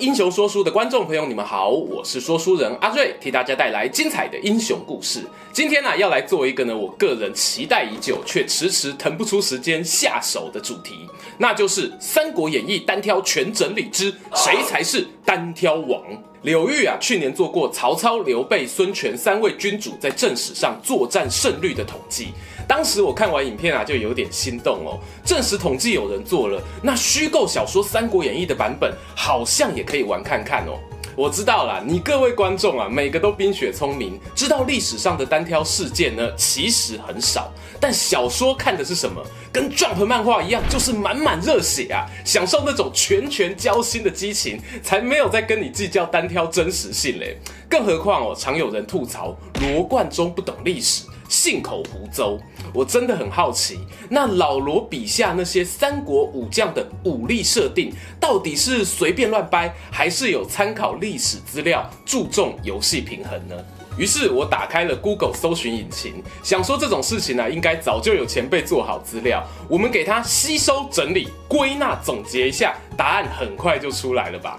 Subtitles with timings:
[0.00, 5.22] 英雄说书的观众朋友，你们好，我是说书人阿瑞，替大家带来精彩的英雄故事。
[5.52, 16.02] 今天呢、要来做一个呢，我个人期待已久却迟迟腾不出时间下手的主题，那就是《三国演义》单挑全整理之谁才是单挑王。
[16.42, 22.28] 柳玉啊，去年做过曹操、刘备、孙权三位君主在正史上作战胜率的统计。
[22.68, 25.00] 当时我看完影片啊，就有点心动哦。
[25.24, 30.78] 正史统计有人做了，那虚构小说《三国演义》的版本好像也可以玩看看哦。
[31.16, 37.50] 我知道啦，你各位观众啊，每个都冰雪聪明，知道历史上的单挑事件呢，其实很少。
[37.80, 39.20] 但小说看的是什么？
[39.50, 47.36] 跟 Jump 漫画一样，就是满满热血啊，享受那种拳拳交心的激情，才没有在跟你计较单挑真实性嘞。
[47.68, 51.04] 更何况哦，常有人吐槽罗贯中不懂历史。
[51.28, 52.38] 信口胡诌，
[52.72, 63.54] 我真的很好奇，那老罗笔下那些三国武将的武力设定，到底是随便乱掰，还是有参考历史资料，注重游戏平衡呢？
[63.98, 74.56] 于是我打开了 Google 搜寻引擎，想说这种事情呢、啊，应该早就有前辈做好资料，我们给它吸收、整理、归纳、总结一下，答案很快就出来了吧。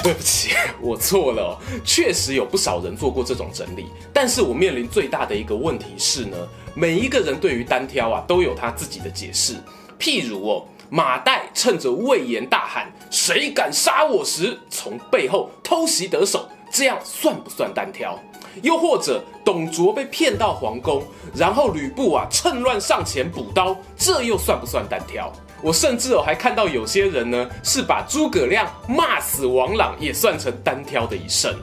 [0.02, 1.58] 对不起，我错了。
[1.84, 6.36] 确实有不少人做过这种整理，但是我面临最大的一个问题是呢，
[6.74, 9.54] 每一个人对于单挑啊都有他自己的解释。
[9.98, 18.18] 譬如哦，马岱趁着魏延大喊“谁敢杀我”时，从背后偷袭得手，这样算不算单挑？
[18.62, 25.30] 又或者董卓被骗到皇宫，然后吕布啊趁乱上前补刀，这又算不算单挑？
[25.62, 31.54] 我甚至哦还看到有些人呢是把诸葛亮骂死王朗也算成单挑的一胜。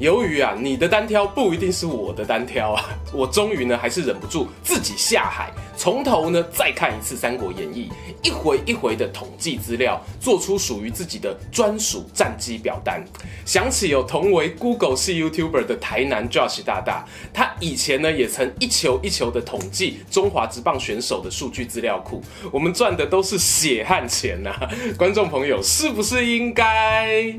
[0.00, 7.90] 由于啊你的单挑不一定是我的单挑啊， 我终于呢还是忍不住自己下海，从头呢再看一次《三国演义》，
[8.26, 13.04] 一回一回的统计资料，做出属于自己的专属战绩表单。
[13.44, 17.04] 想起有同为 Google 系 YouTuber 的台南 Josh 大大，
[17.34, 24.70] 他以前呢也曾一球一球的统计中华职棒选手的数据资料库，我们赚的都是血汗钱呐、啊！
[24.96, 27.34] 观众朋友是不是应该？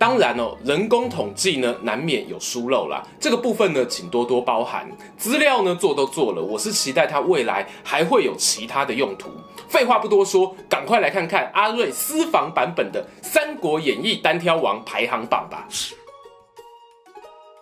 [0.00, 3.06] 当然哦，人工统计呢，难免有疏漏啦。
[3.20, 4.90] 这个部分呢，请多多包涵。
[5.18, 9.28] 资料呢，做都做了，我是期待它未来还会有其他的用途。
[9.68, 15.68] 废话不多说，赶快来看看阿瑞私房版本的《三国演义》单挑王排行榜吧。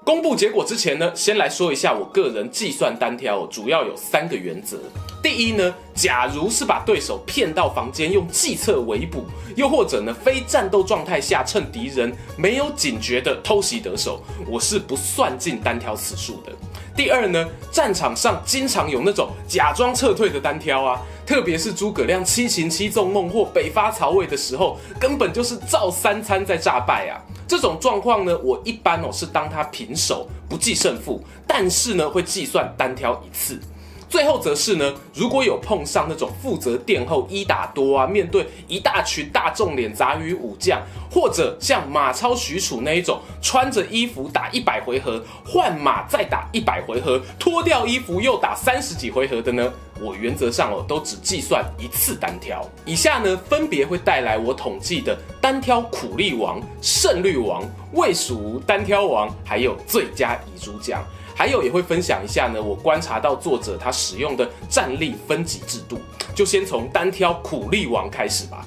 [0.08, 4.78] 公布结果之前呢，先来说一下我个人计算单挑主要有三个原则。
[5.22, 16.52] 第一呢，假如是把对手骗到房间用计策围捕，又或者呢非战斗状态下趁敌人没有警觉的偷袭得手，我是不算进单挑次数的。
[16.96, 27.20] 第二呢，战场上经常有那种假装撤退的单挑啊，特别是诸葛亮七擒七纵孟获北伐曹魏的时候，根本就是照三餐在诈败啊。
[27.48, 33.58] 这种状况呢，我一般哦是当他平手，不计胜负，但是呢会计算单挑一次。
[34.08, 40.80] 最后则是呢，如果有碰上那种负责殿后一打多啊，面对一大群大众脸杂鱼武将，
[41.10, 49.70] 或者像马超、许褚那一种穿着衣服打一百回合，换马再打一百回合，脱掉衣服又打三十几回合的呢，
[50.00, 52.66] 我原则上哦都只计算一次单挑。
[52.86, 61.04] 以下呢分别会带来我统计的单挑苦力王、胜率王、魏蜀吴单挑王，还有最佳遗珠奖。
[61.38, 66.00] 还有也会分享一下呢，我观察到作者他使用的战力分级制度，
[66.34, 68.66] 就先从单挑苦力王开始吧。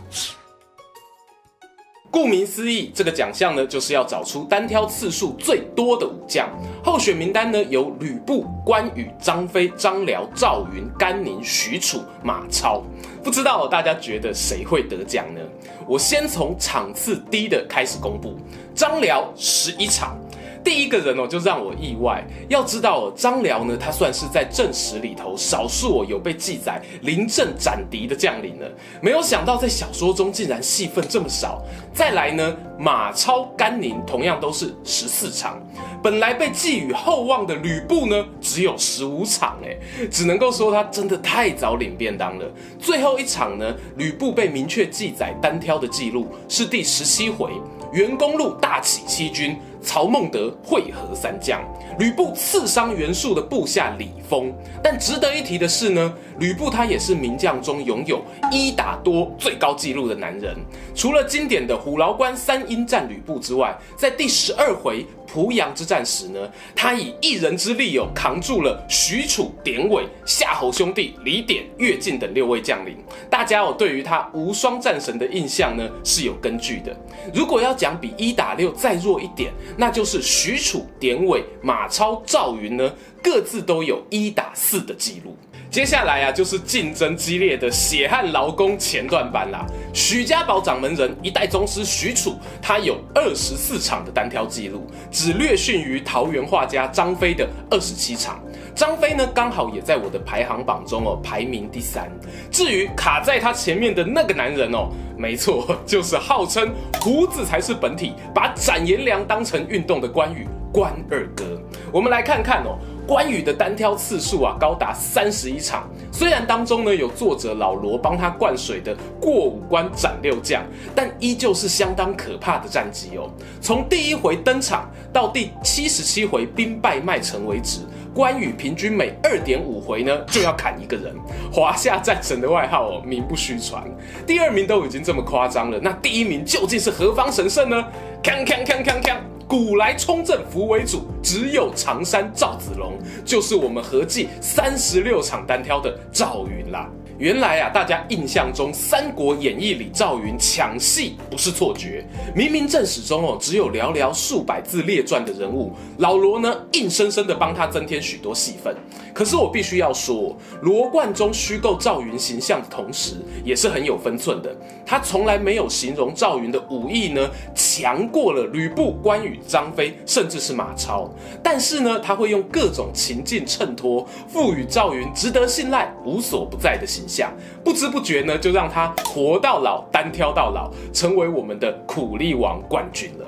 [2.09, 6.47] 顾名思义，这个奖项呢就是要找出单挑次数最多的武将。
[6.81, 12.81] 候选名单呢有吕布、关羽、张飞、张辽、赵云、甘宁、许褚、马超。
[13.21, 15.41] 不知道大家觉得谁会得奖呢？
[15.85, 18.37] 我先从场次低的开始公布，
[18.73, 20.17] 张辽十一场。
[20.63, 22.23] 第一个人哦，就让我意外。
[22.49, 28.71] 要知道，张辽呢，他算是在正史里头少数有被记载临阵斩敌的将领了。
[29.01, 31.61] 没有想到在小说中竟然戏份这么少。
[31.93, 35.61] 再来呢，马超、甘宁同样都是十四场。
[36.01, 39.77] 本来被寄予厚望的吕布呢，只有十五场哎，
[40.09, 42.51] 只能够说他真的太早领便当了。
[42.79, 47.51] 最后一场呢，吕布被明确记载单挑的记录是第十七回。
[47.93, 51.61] 袁公路大起七军，曹孟德会合三将，
[51.99, 54.51] 吕布刺伤袁术的部下李丰。
[54.81, 60.55] 但值得一提的是呢，吕布他也是名将中拥有一打多最高纪录的男人。
[60.95, 65.05] 除了经典的虎牢关三英战吕布之外，在第十二回。
[65.33, 66.39] 濮阳之战时呢，
[66.75, 72.97] 他以一人之力哦，扛住了许褚、典韦、夏侯兄弟、李典、乐进等六位将领。
[73.29, 76.93] 大家哦，对于他无双战神的印象呢是有根据的。
[77.33, 85.37] 如果要讲比一打六再弱一点，那就是许褚、典韦、马超、赵云呢，各自都有一打四的记录。
[85.71, 89.65] 接下来啊，就是竞争激烈的血汗劳工前段班啦。
[89.93, 98.43] 许家堡掌门人一代宗师许褚，他有二十四场的单挑记录，只略逊于桃园画家张飞的二十七场。
[98.75, 102.11] 张飞呢，刚好也在我的排行榜中哦，排名第三。
[102.51, 106.69] 至于卡在他前面的那个男人哦，没错， 就是号称
[106.99, 111.45] 胡子才是本体，把斩颜良当成运动的关羽，关二哥。
[111.93, 112.77] 我们来看看哦。
[113.11, 115.85] 关羽的单挑次数啊，高达三十一场。
[116.13, 120.63] 虽然当中呢有作者老罗帮他灌水的过五关斩六将，
[120.95, 123.29] 但依旧是相当可怕的战绩哦。
[123.59, 127.81] 从第一回登场到第七十七回兵败麦城为止，
[128.15, 131.13] 关羽平均每二点五回呢就要砍一个人。
[131.51, 133.83] 华夏战神的外号哦，名不虚传。
[134.25, 137.85] 第二名都已经这么夸张了，那第一名究竟是何方神圣呢？
[138.23, 139.17] 锵锵锵锵锵！
[139.51, 146.89] 古来冲阵扶为主，只有常山赵子龙，就是我们合计三十六场单挑的赵云啦。
[147.21, 152.03] 原来啊，大家印象中《三国演义》里赵云抢戏不是错觉，
[152.35, 158.75] 明明正史中哦只有寥寥数百字列传的人物，老罗呢硬生生的帮他增添许多戏份。
[159.13, 164.49] 可是我必须要说，罗贯中虚构赵云形象的同时，也是很有分寸的。
[164.83, 171.07] 他从来没有形容赵云的武艺呢强过了吕布、关羽、张飞，甚至是马超。
[171.43, 177.10] 但是呢，他会用各种情境衬托，赋予赵云值得信赖、无所不在的形象。
[177.11, 183.25] 下不知不觉呢，就让他活到老，单挑到老，成为我们的苦力王冠军了。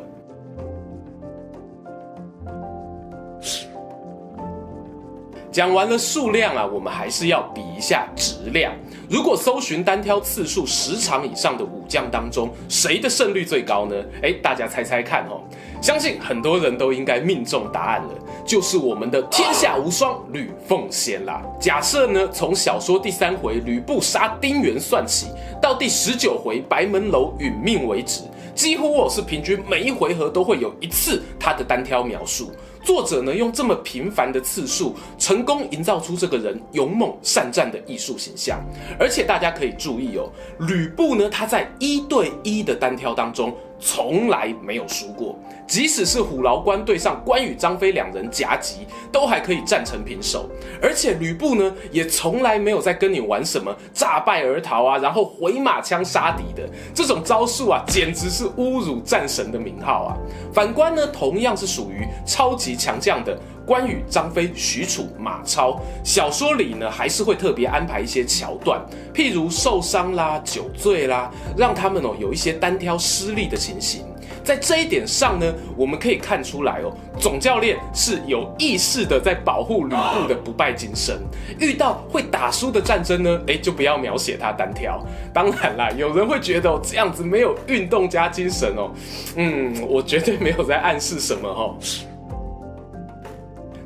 [5.53, 8.73] 讲完了数量啊，我们还是要比一下质量。
[9.07, 13.95] 如果搜寻单挑次数十场以上的武将当中，谁的胜率最高呢？
[14.23, 15.39] 诶，大家猜猜看哦。
[15.79, 18.09] 相信很多人都应该命中答案了，
[18.43, 21.43] 就是我们的天下无双吕奉先啦。
[21.59, 25.27] 假设呢，从小说第三回吕布杀丁原算起，
[25.61, 28.21] 到第十九回白门楼殒命为止，
[28.55, 32.51] 几乎我是平均每一回合都会有一次他的单挑描述。
[32.83, 38.61] 作者呢，用这么频繁的次数，成功营造出这个人勇猛善战的艺术形象。
[38.99, 40.29] 而且大家可以注意哦，
[40.67, 45.37] 吕布呢，他在一对一的单挑当中，从来没有输过。
[45.67, 50.47] 即使是虎牢关对上关羽、张飞两人夹击，都还可以战成平手。
[50.81, 60.17] 而且吕布呢，也从来没有在跟你玩什么诈败而逃啊，然后回马枪杀敌的这种招数啊，简直是侮辱战神的名号啊！
[60.53, 68.81] 反观呢，同样是属于超级强将的关羽、张飞、许褚、马超，小说里呢，还是会特别安排一些桥段，
[69.13, 74.05] 譬如受伤啦、酒醉啦，让他们哦有一些单挑失利的情形。
[74.43, 81.17] 在这一点上呢，我们可以看出来哦，总教练是有意识的在保护吕布的不败精神。
[81.59, 85.01] 遇到会打输的战争呢，诶，就不要描写他单挑。
[85.33, 88.91] 当然啦，有人会觉得哦，这样子没有运动加精神哦。
[89.37, 91.77] 嗯，我绝对没有在暗示什么哦。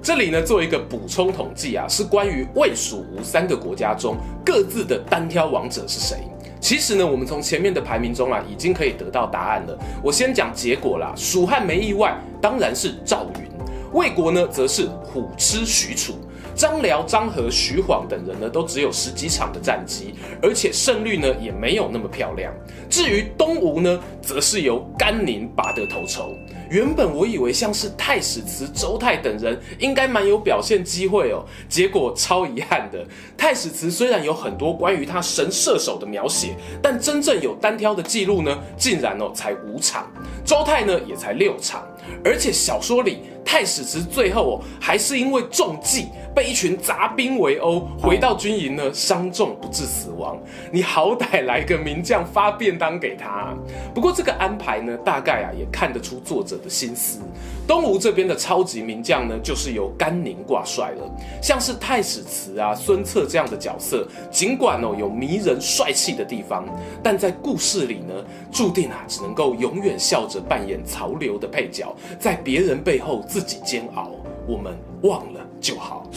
[0.07, 6.19] 这里呢，做一个补充统计啊，是关于魏、蜀、吴三个国家中各自的单挑王者是谁。
[6.61, 9.77] 其实呢，我们从前面的排名中啊，已经可以得到答案了。
[10.01, 13.51] 我先讲结果啦，蜀汉没意外，当然是赵云；
[13.91, 16.13] 魏国呢，则是虎痴许褚；
[16.57, 22.51] 张辽、张合、徐晃等人呢，都只有十几场的战绩，而且胜率呢，也没有那么漂亮。
[22.89, 26.33] 至于东吴呢，则是由甘宁拔得头筹。
[26.71, 33.05] 原本我以为像是太史慈、周泰等人应该蛮有表现机会哦，结果超遗憾的，
[33.37, 40.11] 太史慈虽然有很多关于他神射手的描写，但真正有单挑的记录呢，竟然哦才五场，
[40.43, 41.87] 周泰呢也才六场，
[42.25, 50.37] 而且小说里太史慈最后哦，还是因为中计被一群杂兵围殴，回到军营呢，伤重不治死亡。
[50.69, 53.55] 你好歹来个名将发便当给他。
[53.95, 57.21] 不过这个安排呢，大概啊也看得出作者的心思。
[57.65, 61.09] 东吴这边的超级名将呢，就是由甘宁挂帅了。
[61.41, 66.65] 像是太史慈啊、孙策这样的角色，尽管哦有迷人帅气的地方，
[67.01, 68.13] 但在故事里呢，
[68.51, 74.13] 注定啊只能够永远笑着扮演曹刘的配角，在别人背后自己煎熬。
[74.47, 76.09] 我们忘了就好。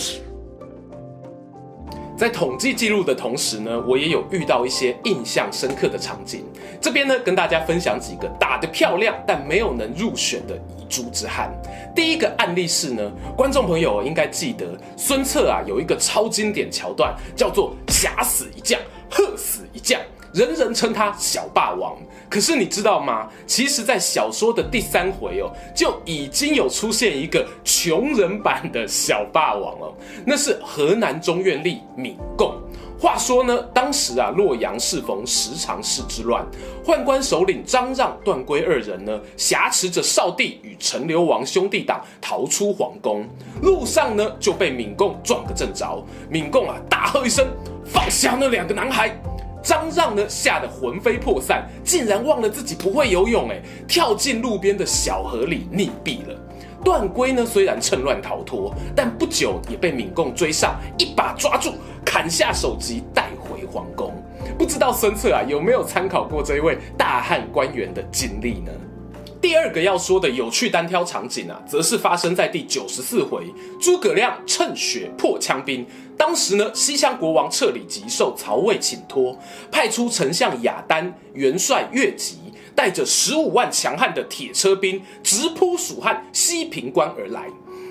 [2.16, 6.46] 在统计记录的同时呢，我也有遇到一些印象深刻的场景。
[6.80, 11.52] 这边呢，跟大家分享几个打得漂亮但没有能入选的遗珠之憾。
[11.94, 20.00] 第一个案例是呢，观众朋友应该记得孙策啊有一个超经典桥段，叫做“侠死一将，鹤死一将”。
[20.32, 21.96] 人人称他小霸王，
[22.28, 23.28] 可是你知道吗？
[23.46, 29.94] 其实，在小说的第三回哦，就已经有出现一个穷人版的小霸王了。
[30.24, 32.54] 那是河南中院吏闵贡。
[32.98, 36.46] 话说呢，当时啊，洛阳适逢十常侍之乱，
[36.84, 43.26] 宦官首领张让、段珪二人呢，挟持着少帝与陈留王兄弟党逃出皇宫，
[43.62, 46.04] 路上呢就被闵贡撞个正着。
[46.28, 47.48] 闵贡啊，大喝一声
[47.84, 49.10] ：“放下那两个男孩！”
[49.62, 56.36] 张让呢，吓得魂飞魄散，竟然忘了自己不会游泳，哎，跳进路边的小河里溺毙了。
[56.82, 61.74] 段珪呢，虽然趁乱逃脱，但不久也被闵贡追上，一把抓住，
[62.04, 64.14] 砍下首级，带回皇宫。
[64.58, 68.72] 不知道孙策啊，有没有参考过这一位大汉官员的经历呢？
[69.40, 73.46] 第二个要说的有趣单挑场景啊，则是发生在第九十四回，
[73.80, 75.86] 诸葛亮趁雪破羌兵。
[76.14, 79.38] 当时呢，西羌国王彻里吉受曹魏请托，
[79.72, 82.36] 派出丞相雅丹、元帅乐吉，
[82.74, 87.46] 带着十五万强悍的铁车兵，直扑蜀汉西平关而来。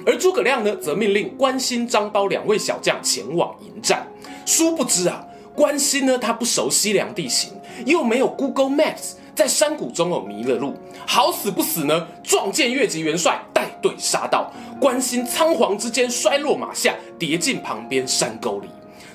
[0.06, 4.08] 而诸葛亮呢，则命令关兴、张苞两位小将前往迎战。
[4.46, 5.26] 殊不知啊，
[5.56, 7.50] 关兴呢，他不熟西凉地形，
[7.88, 9.14] 又没有 Google Maps。
[9.40, 10.74] 在山谷中哦迷了路，
[11.08, 18.68] 好死不死呢，撞见乐吉元帅带队杀到，关兴仓皇之间摔落马下，跌进旁边山沟里。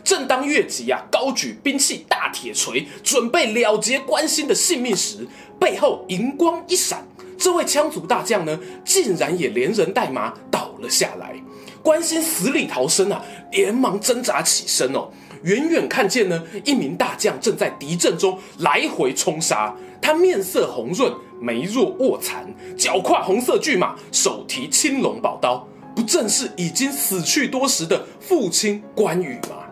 [0.02, 5.28] 正当乐吉啊高举兵器大铁锤，准备了结关兴的性命时，
[5.60, 11.34] 背后银光一闪，这位羌族大将呢，竟然也连人带马倒了下来。
[11.82, 15.10] 关兴死里逃生啊，连忙挣扎起身哦，
[15.44, 19.74] 远远看见呢，一名大将正在敌阵中来回冲杀。
[20.00, 22.46] 他面色红润，眉若卧蚕，
[22.76, 29.64] 脚跨红色巨马，手提青龙宝刀，不正是已经死去多时的父亲关羽吗？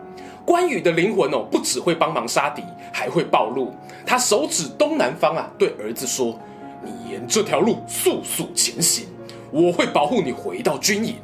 [0.45, 3.73] 关羽的灵魂哦，不只会帮忙杀敌，还会暴露。
[4.05, 6.39] 他手指东南方啊，对儿子说
[6.83, 9.05] ：“你沿这条路速速前行，
[9.51, 11.15] 我会保护你回到军营。”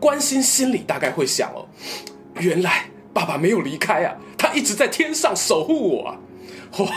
[0.00, 1.66] 关心心里大概会想哦，
[2.40, 6.16] 原来爸爸没有离开啊，他一直在天上守护我啊。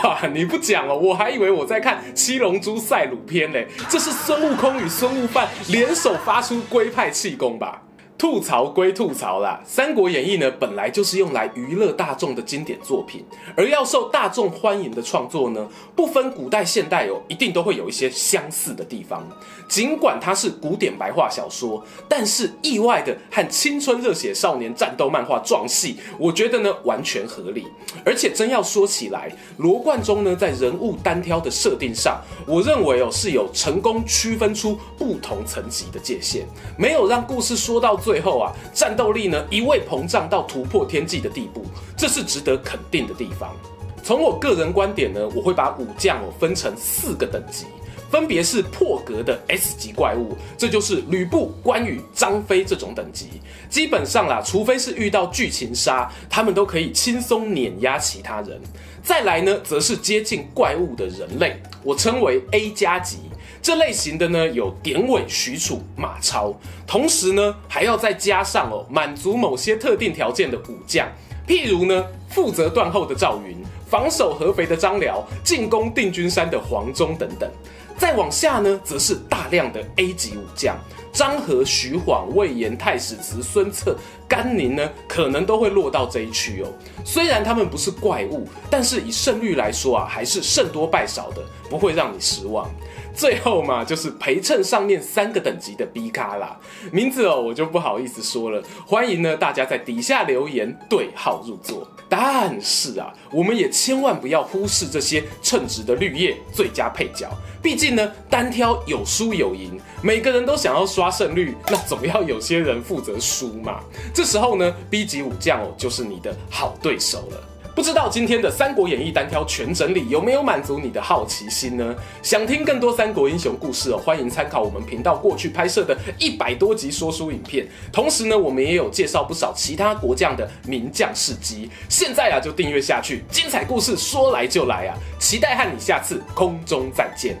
[0.04, 7.80] 哇，你不讲了，我还以为我在看《七龙珠赛鲁篇》呢，这是孙悟空与孙悟饭联手发出龟派气功吧？
[8.20, 13.24] 吐槽归吐槽啦，《三国演义》呢本来就是用来娱乐大众的经典作品，
[13.56, 19.26] 而要受大众欢迎的创作呢，不分古代现代哦，一定都会有一些相似的地方。
[19.70, 27.68] 尽管它是古典白话小说，但是意外的和青春热血少年战斗漫画撞戏，我觉得呢完全合理。
[28.04, 36.46] 而且真要说起来，罗贯中呢在人物单挑的设定上，我认为哦是有成功区分出不同层级的界限，
[36.76, 38.09] 没有让故事说到最。
[38.10, 41.64] 最后啊，战斗力呢一味膨胀到突破天际的地步，
[41.96, 43.54] 这是值得肯定的地方。
[44.02, 47.66] 从我个人观点呢，我会把武将哦分成四个等级，
[48.10, 53.28] 分别是破格的 S 级怪物，这就是吕布、关羽、张飞这种等级。
[53.68, 58.60] 基本上啦，除非是遇到剧情杀，他们都可以轻松碾压其他人。
[59.04, 63.18] 再来呢，则是接近怪物的人类，我称为 A 加级。
[63.62, 66.54] 这类型的呢，有典韦、许褚、马超，
[66.86, 71.06] 同时呢，还要再加上哦，满足某些特定条件的武将，
[71.46, 77.50] 譬如呢，负责断后的赵云，防守合肥的张辽，进攻定军山的黄忠等等。
[77.98, 80.74] 再往下呢，则是大量的 A 级武将，
[81.12, 83.94] 张郃、徐晃、魏延、太史慈、孙策、
[84.26, 86.68] 甘宁呢，可能都会落到这一区哦。
[87.04, 92.70] 虽然他们不是怪物，但是以胜率来说啊，还是胜多败少的，不会让你失望。
[93.14, 96.58] 最后嘛，就是陪衬上面三个等级的 B 咖啦。
[96.92, 98.62] 名字哦，我就不好意思说了。
[98.86, 101.86] 欢迎呢大家在底下留言对号入座。
[102.08, 107.30] 但是啊，我们也千万不要忽视这些称职的绿叶最佳配角。
[107.62, 113.80] 毕竟呢，单挑有输有赢，每个人都想要刷胜率，那总要有些人负责输嘛。
[114.12, 117.49] 这时候呢，B 级武将哦，就是你的好对手了。
[117.80, 121.96] 不知道今天的《三国演义》单挑全整理有没有满足你的好奇心呢？
[122.22, 127.66] 想听更多三国英雄故事哦，欢迎参考我们频道过去拍摄的一百多集说书影片。
[127.90, 131.70] 同时呢，我们也有介绍不少其他国将的名将事迹。
[131.88, 134.92] 现在啊，就订阅下去，精彩故事说来就来啊！
[135.18, 137.34] 期待和你下次空中再见。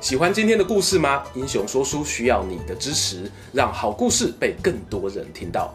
[0.00, 1.22] 喜欢今天的故事吗？
[1.34, 5.74] 英雄说书需要你的支持，让好故事被更多人听到。